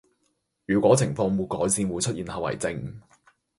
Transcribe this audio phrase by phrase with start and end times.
[0.65, 2.99] 如果情況沒改善會出現後遺症